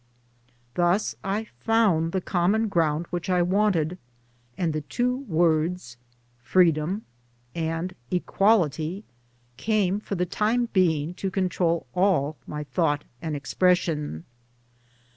Thus 0.73 1.13
I 1.23 1.43
found 1.59 2.11
the 2.11 2.21
common 2.21 2.69
ground 2.69 3.05
which 3.11 3.29
I 3.29 3.43
wanted; 3.43 3.99
and 4.57 4.73
the 4.73 4.81
two 4.81 5.15
words, 5.15 5.95
Freedom 6.39 7.03
and 7.53 7.93
Equality 8.09 9.03
came 9.57 9.99
for 9.99 10.15
the 10.15 10.25
time 10.25 10.69
being 10.73 11.13
to 11.13 11.29
control 11.29 11.85
all 11.93 12.35
my 12.47 12.63
thought 12.63 13.03
and 13.21 13.35
expression. 13.35 14.25